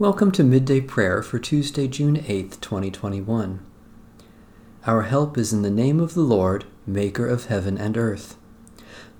Welcome 0.00 0.30
to 0.32 0.44
Midday 0.44 0.80
Prayer 0.80 1.24
for 1.24 1.40
Tuesday, 1.40 1.88
June 1.88 2.18
8th, 2.18 2.60
2021. 2.60 3.58
Our 4.86 5.02
help 5.02 5.36
is 5.36 5.52
in 5.52 5.62
the 5.62 5.70
name 5.70 5.98
of 5.98 6.14
the 6.14 6.20
Lord, 6.20 6.66
Maker 6.86 7.26
of 7.26 7.46
heaven 7.46 7.76
and 7.76 7.96
earth. 7.96 8.36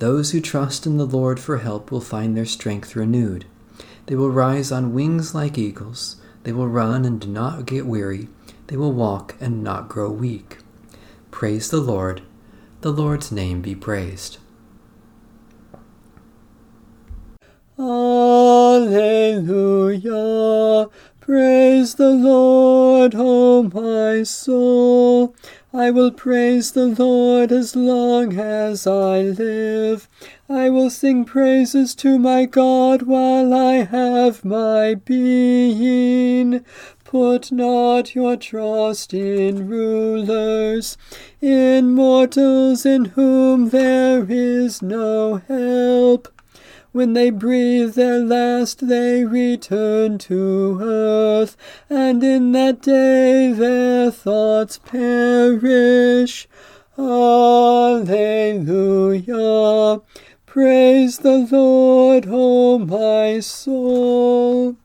Those 0.00 0.32
who 0.32 0.40
trust 0.42 0.84
in 0.84 0.98
the 0.98 1.06
Lord 1.06 1.40
for 1.40 1.56
help 1.56 1.90
will 1.90 2.02
find 2.02 2.36
their 2.36 2.44
strength 2.44 2.94
renewed. 2.94 3.46
They 4.04 4.16
will 4.16 4.28
rise 4.28 4.70
on 4.70 4.92
wings 4.92 5.34
like 5.34 5.56
eagles. 5.56 6.16
They 6.42 6.52
will 6.52 6.68
run 6.68 7.06
and 7.06 7.18
do 7.18 7.28
not 7.28 7.64
get 7.64 7.86
weary. 7.86 8.28
They 8.66 8.76
will 8.76 8.92
walk 8.92 9.34
and 9.40 9.64
not 9.64 9.88
grow 9.88 10.10
weak. 10.10 10.58
Praise 11.30 11.70
the 11.70 11.80
Lord. 11.80 12.20
The 12.82 12.92
Lord's 12.92 13.32
name 13.32 13.62
be 13.62 13.74
praised. 13.74 14.36
My 24.16 24.22
soul. 24.22 25.34
I 25.74 25.90
will 25.90 26.10
praise 26.10 26.72
the 26.72 26.86
Lord 26.86 27.52
as 27.52 27.76
long 27.76 28.38
as 28.38 28.86
I 28.86 29.20
live. 29.20 30.08
I 30.48 30.70
will 30.70 30.88
sing 30.88 31.26
praises 31.26 31.94
to 31.96 32.18
my 32.18 32.46
God 32.46 33.02
while 33.02 33.52
I 33.52 33.84
have 33.84 34.42
my 34.42 34.94
being. 34.94 36.64
Put 37.04 37.52
not 37.52 38.14
your 38.14 38.36
trust 38.36 39.12
in 39.12 39.68
rulers, 39.68 40.96
in 41.42 41.92
mortals 41.92 42.86
in 42.86 43.06
whom 43.16 43.68
there 43.68 44.24
is 44.30 44.80
no 44.80 45.42
help. 45.46 46.35
When 46.96 47.12
they 47.12 47.28
breathe 47.28 47.92
their 47.92 48.20
last, 48.20 48.88
they 48.88 49.22
return 49.26 50.16
to 50.16 50.78
earth, 50.80 51.54
and 51.90 52.24
in 52.24 52.52
that 52.52 52.80
day 52.80 53.52
their 53.52 54.10
thoughts 54.10 54.78
perish. 54.78 56.48
Alleluia. 56.96 58.00
Praise 60.46 61.18
the 61.18 61.46
Lord, 61.52 62.28
O 62.30 62.78
my 62.78 63.40
soul. 63.40 64.78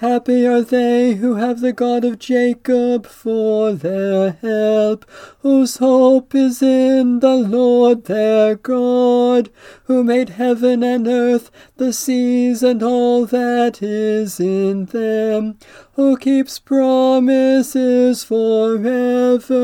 Happy 0.00 0.46
are 0.46 0.60
they 0.60 1.14
who 1.14 1.36
have 1.36 1.60
the 1.60 1.72
God 1.72 2.04
of 2.04 2.18
Jacob 2.18 3.06
for 3.06 3.72
their 3.72 4.32
help, 4.32 5.06
whose 5.38 5.78
hope 5.78 6.34
is 6.34 6.60
in 6.60 7.20
the 7.20 7.34
Lord 7.34 8.04
their 8.04 8.56
God, 8.56 9.48
who 9.84 10.04
made 10.04 10.28
heaven 10.28 10.82
and 10.82 11.08
earth, 11.08 11.50
the 11.78 11.94
seas 11.94 12.62
and 12.62 12.82
all 12.82 13.24
that 13.24 13.82
is 13.82 14.38
in 14.38 14.84
them, 14.84 15.56
who 15.94 16.18
keeps 16.18 16.58
promises 16.58 18.22
forever, 18.22 19.54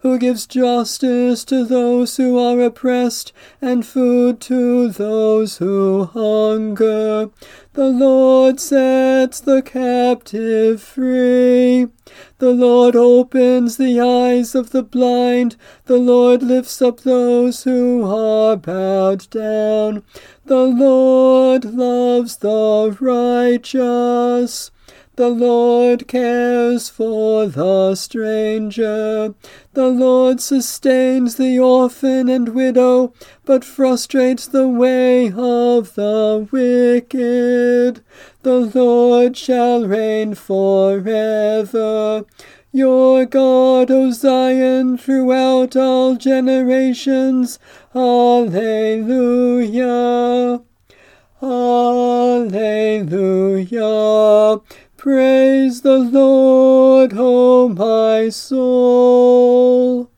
who 0.00 0.18
gives 0.18 0.46
justice 0.46 1.44
to 1.44 1.64
those 1.64 2.16
who 2.16 2.38
are 2.38 2.60
oppressed, 2.60 3.32
and 3.60 3.84
food 3.86 4.40
to 4.40 4.88
those 4.88 5.58
who 5.58 6.04
hunger. 6.04 7.28
The 7.74 7.88
Lord 7.88 8.60
sets 8.60 9.40
the 9.40 9.62
captive 9.62 10.82
free. 10.82 11.88
The 12.38 12.50
Lord 12.50 12.96
opens 12.96 13.76
the 13.76 14.00
eyes 14.00 14.54
of 14.54 14.70
the 14.70 14.82
blind. 14.82 15.56
The 15.84 15.98
Lord 15.98 16.42
lifts 16.42 16.80
up 16.80 17.00
those 17.00 17.64
who 17.64 18.04
are 18.04 18.56
bowed 18.56 19.28
down. 19.30 20.02
The 20.46 20.64
Lord 20.64 21.64
loves 21.64 22.38
the 22.38 22.96
righteous. 22.98 24.70
The 25.20 25.28
Lord 25.28 26.08
cares 26.08 26.88
for 26.88 27.44
the 27.44 27.94
stranger. 27.94 29.34
The 29.74 29.88
Lord 29.88 30.40
sustains 30.40 31.34
the 31.34 31.58
orphan 31.58 32.30
and 32.30 32.48
widow, 32.54 33.12
but 33.44 33.62
frustrates 33.62 34.46
the 34.46 34.66
way 34.66 35.26
of 35.30 35.94
the 35.94 36.48
wicked. 36.50 38.02
The 38.44 38.70
Lord 38.74 39.36
shall 39.36 39.86
reign 39.86 40.34
forever. 40.36 42.24
Your 42.72 43.26
God, 43.26 43.90
O 43.90 44.12
Zion, 44.12 44.96
throughout 44.96 45.76
all 45.76 46.16
generations. 46.16 47.58
Alleluia. 47.94 48.62
Alleluia. 51.42 52.40
Praise 55.00 55.80
the 55.80 55.96
Lord, 55.96 57.14
O 57.16 57.70
my 57.70 58.28
soul. 58.28 60.10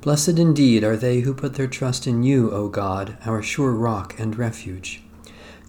Blessed 0.00 0.38
indeed 0.38 0.82
are 0.82 0.96
they 0.96 1.20
who 1.20 1.34
put 1.34 1.56
their 1.56 1.66
trust 1.66 2.06
in 2.06 2.22
you, 2.22 2.50
O 2.52 2.70
God, 2.70 3.18
our 3.26 3.42
sure 3.42 3.72
rock 3.72 4.18
and 4.18 4.38
refuge. 4.38 5.02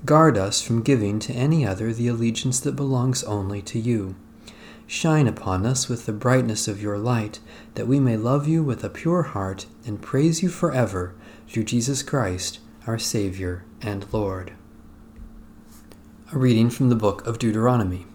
Guard 0.06 0.38
us 0.38 0.62
from 0.62 0.84
giving 0.84 1.20
to 1.20 1.34
any 1.34 1.68
other 1.68 1.92
the 1.92 2.08
allegiance 2.08 2.62
that 2.62 2.78
belongs 2.78 3.22
only 3.26 3.62
to 3.64 3.78
you. 3.78 4.16
Shine 4.88 5.28
upon 5.28 5.66
us 5.66 5.90
with 5.90 6.06
the 6.06 6.14
brightness 6.14 6.70
of 6.70 6.82
your 6.82 6.98
light, 6.98 7.42
that 7.76 7.90
we 7.90 8.00
may 8.00 8.16
love 8.16 8.48
you 8.48 8.64
with 8.64 8.86
a 8.86 8.90
pure 8.90 9.24
heart 9.24 9.66
and 9.86 10.02
praise 10.02 10.42
you 10.42 10.48
forever, 10.48 11.14
through 11.50 11.66
Jesus 11.66 12.02
Christ, 12.04 12.59
our 12.88 12.98
Savior 12.98 13.66
and 13.82 14.06
Lord. 14.14 14.54
A 16.31 16.38
reading 16.38 16.69
from 16.69 16.90
the 16.90 16.95
book 16.95 17.25
of 17.25 17.40
Deuteronomy. 17.40 18.06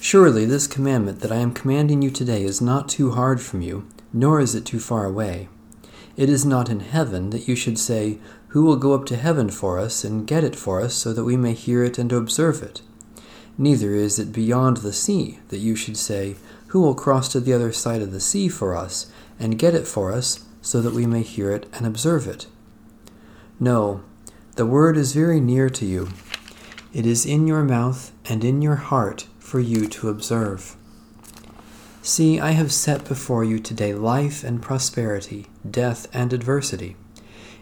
Surely 0.00 0.46
this 0.46 0.66
commandment 0.66 1.20
that 1.20 1.30
I 1.30 1.36
am 1.36 1.52
commanding 1.52 2.00
you 2.00 2.10
today 2.10 2.44
is 2.44 2.62
not 2.62 2.88
too 2.88 3.10
hard 3.10 3.42
from 3.42 3.60
you, 3.60 3.86
nor 4.10 4.40
is 4.40 4.54
it 4.54 4.64
too 4.64 4.80
far 4.80 5.04
away. 5.04 5.50
It 6.16 6.30
is 6.30 6.46
not 6.46 6.70
in 6.70 6.80
heaven 6.80 7.28
that 7.28 7.46
you 7.46 7.54
should 7.54 7.78
say, 7.78 8.20
Who 8.48 8.64
will 8.64 8.76
go 8.76 8.94
up 8.94 9.04
to 9.06 9.16
heaven 9.16 9.50
for 9.50 9.78
us 9.78 10.02
and 10.02 10.26
get 10.26 10.42
it 10.44 10.56
for 10.56 10.80
us 10.80 10.94
so 10.94 11.12
that 11.12 11.24
we 11.24 11.36
may 11.36 11.52
hear 11.52 11.84
it 11.84 11.98
and 11.98 12.10
observe 12.10 12.62
it? 12.62 12.80
Neither 13.58 13.92
is 13.92 14.18
it 14.18 14.32
beyond 14.32 14.78
the 14.78 14.94
sea 14.94 15.40
that 15.48 15.58
you 15.58 15.76
should 15.76 15.98
say, 15.98 16.36
Who 16.68 16.80
will 16.80 16.94
cross 16.94 17.28
to 17.32 17.40
the 17.40 17.52
other 17.52 17.70
side 17.70 18.00
of 18.00 18.12
the 18.12 18.20
sea 18.20 18.48
for 18.48 18.74
us 18.74 19.12
and 19.38 19.58
get 19.58 19.74
it 19.74 19.86
for 19.86 20.10
us 20.10 20.46
so 20.62 20.80
that 20.80 20.94
we 20.94 21.04
may 21.04 21.20
hear 21.20 21.52
it 21.52 21.66
and 21.74 21.86
observe 21.86 22.26
it? 22.26 22.46
No, 23.60 24.04
the 24.56 24.64
word 24.64 24.96
is 24.96 25.12
very 25.12 25.38
near 25.38 25.68
to 25.68 25.84
you 25.84 26.08
it 26.92 27.06
is 27.06 27.26
in 27.26 27.46
your 27.46 27.64
mouth 27.64 28.12
and 28.24 28.44
in 28.44 28.62
your 28.62 28.76
heart 28.76 29.26
for 29.38 29.60
you 29.60 29.86
to 29.88 30.08
observe. 30.08 30.76
See, 32.02 32.40
I 32.40 32.52
have 32.52 32.72
set 32.72 33.06
before 33.06 33.44
you 33.44 33.58
today 33.58 33.92
life 33.92 34.42
and 34.42 34.62
prosperity, 34.62 35.46
death 35.68 36.06
and 36.14 36.32
adversity. 36.32 36.96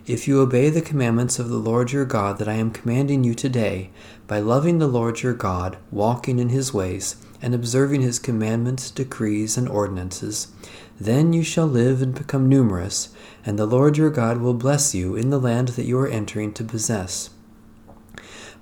If 0.07 0.29
you 0.29 0.41
obey 0.41 0.71
the 0.71 0.81
commandments 0.81 1.41
of 1.41 1.49
the 1.49 1.57
Lord 1.57 1.91
your 1.91 2.05
God 2.05 2.39
that 2.39 2.49
I 2.49 2.55
am 2.55 2.71
commanding 2.71 3.25
you 3.25 3.35
today, 3.35 3.91
by 4.29 4.39
loving 4.39 4.79
the 4.79 4.87
Lord 4.87 5.23
your 5.23 5.35
God, 5.35 5.79
walking 5.91 6.39
in 6.39 6.51
his 6.51 6.73
ways, 6.73 7.17
and 7.43 7.55
observing 7.55 8.03
his 8.03 8.21
commandments, 8.21 8.91
decrees, 8.93 9.57
and 9.57 9.69
ordinances, 9.69 10.53
then 11.01 11.33
you 11.33 11.43
shall 11.43 11.67
live 11.67 12.03
and 12.03 12.15
become 12.15 12.49
numerous, 12.49 13.09
and 13.45 13.59
the 13.59 13.67
Lord 13.67 13.97
your 13.97 14.11
God 14.11 14.39
will 14.39 14.55
bless 14.55 14.95
you 14.95 15.17
in 15.17 15.31
the 15.31 15.41
land 15.41 15.69
that 15.71 15.87
you 15.87 15.99
are 15.99 16.07
entering 16.07 16.53
to 16.55 16.63
possess. 16.63 17.31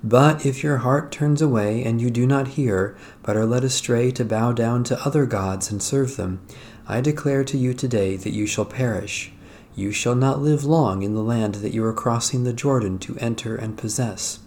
But 0.05 0.45
if 0.45 0.61
your 0.61 0.77
heart 0.77 1.11
turns 1.11 1.41
away 1.41 1.83
and 1.83 1.99
you 1.99 2.11
do 2.11 2.27
not 2.27 2.49
hear, 2.49 2.95
but 3.23 3.35
are 3.35 3.45
led 3.45 3.63
astray 3.63 4.11
to 4.11 4.23
bow 4.23 4.51
down 4.51 4.83
to 4.83 5.03
other 5.03 5.25
gods 5.25 5.71
and 5.71 5.81
serve 5.81 6.15
them, 6.15 6.45
I 6.87 7.01
declare 7.01 7.43
to 7.45 7.57
you 7.57 7.73
today 7.73 8.15
that 8.15 8.31
you 8.31 8.45
shall 8.45 8.65
perish. 8.65 9.31
You 9.75 9.91
shall 9.91 10.13
not 10.13 10.43
live 10.43 10.63
long 10.63 11.01
in 11.01 11.15
the 11.15 11.23
land 11.23 11.55
that 11.55 11.73
you 11.73 11.83
are 11.85 11.91
crossing 11.91 12.43
the 12.43 12.53
Jordan 12.53 12.99
to 12.99 13.17
enter 13.17 13.55
and 13.55 13.79
possess. 13.79 14.41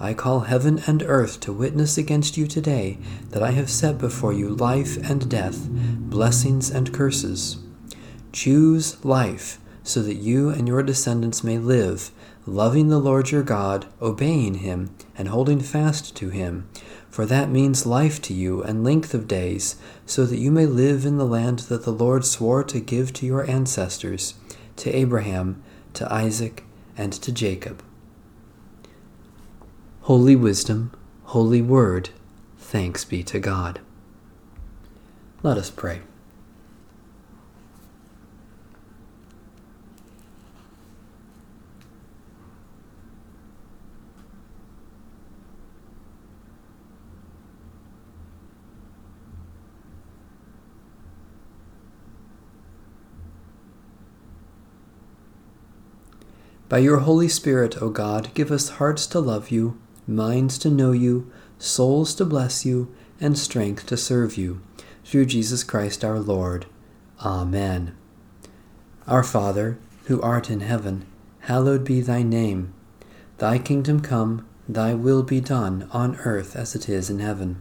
I 0.00 0.12
call 0.12 0.40
heaven 0.40 0.82
and 0.88 1.04
earth 1.04 1.38
to 1.42 1.52
witness 1.52 1.96
against 1.96 2.36
you 2.36 2.48
today 2.48 2.98
that 3.28 3.44
I 3.44 3.52
have 3.52 3.70
set 3.70 3.96
before 3.96 4.32
you 4.32 4.48
life 4.48 4.96
and 5.08 5.30
death, 5.30 5.68
blessings 5.70 6.68
and 6.68 6.92
curses. 6.92 7.58
Choose 8.32 9.04
life, 9.04 9.59
so 9.82 10.02
that 10.02 10.16
you 10.16 10.50
and 10.50 10.68
your 10.68 10.82
descendants 10.82 11.42
may 11.42 11.58
live 11.58 12.10
loving 12.46 12.88
the 12.88 12.98
Lord 12.98 13.30
your 13.30 13.42
God, 13.42 13.86
obeying 14.00 14.54
him, 14.54 14.90
and 15.16 15.28
holding 15.28 15.60
fast 15.60 16.16
to 16.16 16.30
him, 16.30 16.68
for 17.08 17.26
that 17.26 17.50
means 17.50 17.86
life 17.86 18.20
to 18.22 18.34
you 18.34 18.62
and 18.62 18.84
length 18.84 19.14
of 19.14 19.28
days, 19.28 19.76
so 20.06 20.24
that 20.24 20.38
you 20.38 20.50
may 20.50 20.66
live 20.66 21.04
in 21.04 21.18
the 21.18 21.26
land 21.26 21.60
that 21.60 21.84
the 21.84 21.92
Lord 21.92 22.24
swore 22.24 22.64
to 22.64 22.80
give 22.80 23.12
to 23.14 23.26
your 23.26 23.48
ancestors, 23.48 24.34
to 24.76 24.90
Abraham, 24.94 25.62
to 25.94 26.12
Isaac, 26.12 26.64
and 26.96 27.12
to 27.12 27.32
Jacob. 27.32 27.82
Holy 30.02 30.36
Wisdom, 30.36 30.92
Holy 31.24 31.62
Word, 31.62 32.10
thanks 32.58 33.04
be 33.04 33.22
to 33.24 33.38
God. 33.38 33.80
Let 35.42 35.56
us 35.56 35.70
pray. 35.70 36.00
By 56.70 56.78
your 56.78 56.98
Holy 56.98 57.26
Spirit, 57.26 57.82
O 57.82 57.90
God, 57.90 58.32
give 58.32 58.52
us 58.52 58.68
hearts 58.78 59.08
to 59.08 59.18
love 59.18 59.50
you, 59.50 59.76
minds 60.06 60.56
to 60.58 60.70
know 60.70 60.92
you, 60.92 61.28
souls 61.58 62.14
to 62.14 62.24
bless 62.24 62.64
you, 62.64 62.94
and 63.20 63.36
strength 63.36 63.86
to 63.86 63.96
serve 63.96 64.38
you. 64.38 64.62
Through 65.04 65.26
Jesus 65.26 65.64
Christ 65.64 66.04
our 66.04 66.20
Lord. 66.20 66.66
Amen. 67.24 67.96
Our 69.08 69.24
Father, 69.24 69.78
who 70.04 70.22
art 70.22 70.48
in 70.48 70.60
heaven, 70.60 71.06
hallowed 71.40 71.82
be 71.82 72.00
thy 72.02 72.22
name. 72.22 72.72
Thy 73.38 73.58
kingdom 73.58 73.98
come, 73.98 74.46
thy 74.68 74.94
will 74.94 75.24
be 75.24 75.40
done, 75.40 75.88
on 75.90 76.14
earth 76.18 76.54
as 76.54 76.76
it 76.76 76.88
is 76.88 77.10
in 77.10 77.18
heaven. 77.18 77.60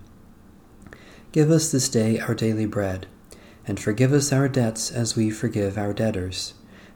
Give 1.31 1.49
us 1.49 1.71
this 1.71 1.89
day 1.89 2.19
our 2.19 2.35
daily 2.35 2.67
bread, 2.67 3.07
and 3.65 3.79
forgive 3.79 4.13
us 4.13 4.31
our 4.31 4.47
debts 4.47 4.91
as 4.91 5.15
we 5.15 5.31
forgive 5.31 5.79
our 5.79 5.93
debtors. 5.93 6.53